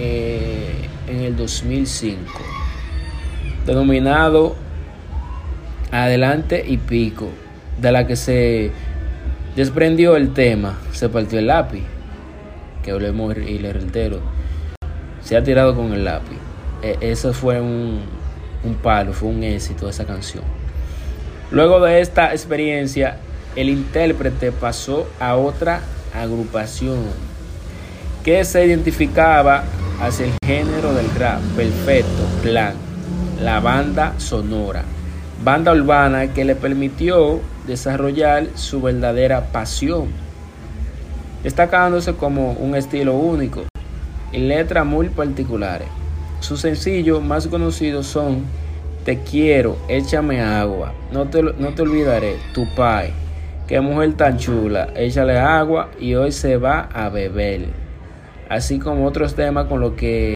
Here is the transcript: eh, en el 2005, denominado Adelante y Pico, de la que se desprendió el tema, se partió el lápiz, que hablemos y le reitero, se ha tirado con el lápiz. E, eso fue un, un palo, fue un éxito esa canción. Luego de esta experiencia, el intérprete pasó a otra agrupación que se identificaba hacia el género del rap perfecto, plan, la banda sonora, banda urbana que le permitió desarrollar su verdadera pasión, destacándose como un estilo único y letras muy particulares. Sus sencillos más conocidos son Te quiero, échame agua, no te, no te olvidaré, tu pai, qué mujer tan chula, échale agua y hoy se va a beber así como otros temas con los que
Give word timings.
eh, 0.00 0.70
en 1.08 1.22
el 1.22 1.36
2005, 1.36 2.20
denominado 3.66 4.54
Adelante 5.90 6.64
y 6.64 6.76
Pico, 6.76 7.30
de 7.80 7.90
la 7.90 8.06
que 8.06 8.14
se 8.14 8.70
desprendió 9.56 10.14
el 10.14 10.32
tema, 10.34 10.78
se 10.92 11.08
partió 11.08 11.40
el 11.40 11.48
lápiz, 11.48 11.82
que 12.84 12.92
hablemos 12.92 13.36
y 13.38 13.58
le 13.58 13.72
reitero, 13.72 14.20
se 15.20 15.36
ha 15.36 15.42
tirado 15.42 15.74
con 15.74 15.92
el 15.92 16.04
lápiz. 16.04 16.38
E, 16.80 16.96
eso 17.00 17.32
fue 17.32 17.60
un, 17.60 18.02
un 18.62 18.74
palo, 18.76 19.12
fue 19.12 19.30
un 19.30 19.42
éxito 19.42 19.88
esa 19.88 20.04
canción. 20.04 20.44
Luego 21.50 21.80
de 21.80 22.00
esta 22.00 22.30
experiencia, 22.30 23.16
el 23.56 23.68
intérprete 23.68 24.52
pasó 24.52 25.08
a 25.18 25.34
otra 25.34 25.80
agrupación 26.14 26.98
que 28.22 28.44
se 28.44 28.64
identificaba 28.64 29.64
hacia 30.00 30.26
el 30.26 30.32
género 30.44 30.94
del 30.94 31.10
rap 31.16 31.40
perfecto, 31.56 32.22
plan, 32.42 32.74
la 33.42 33.60
banda 33.60 34.14
sonora, 34.18 34.84
banda 35.42 35.72
urbana 35.72 36.32
que 36.32 36.44
le 36.44 36.54
permitió 36.54 37.40
desarrollar 37.66 38.46
su 38.54 38.80
verdadera 38.80 39.46
pasión, 39.52 40.08
destacándose 41.42 42.14
como 42.14 42.52
un 42.52 42.76
estilo 42.76 43.14
único 43.14 43.64
y 44.32 44.38
letras 44.38 44.86
muy 44.86 45.08
particulares. 45.08 45.88
Sus 46.40 46.60
sencillos 46.60 47.22
más 47.22 47.48
conocidos 47.48 48.06
son 48.06 48.44
Te 49.04 49.18
quiero, 49.22 49.78
échame 49.88 50.40
agua, 50.40 50.92
no 51.12 51.28
te, 51.28 51.42
no 51.42 51.74
te 51.74 51.82
olvidaré, 51.82 52.36
tu 52.52 52.66
pai, 52.74 53.12
qué 53.66 53.80
mujer 53.80 54.14
tan 54.14 54.36
chula, 54.36 54.88
échale 54.94 55.38
agua 55.38 55.88
y 55.98 56.14
hoy 56.14 56.30
se 56.30 56.56
va 56.56 56.88
a 56.92 57.08
beber 57.08 57.87
así 58.48 58.78
como 58.78 59.06
otros 59.06 59.34
temas 59.34 59.66
con 59.66 59.80
los 59.80 59.92
que 59.94 60.26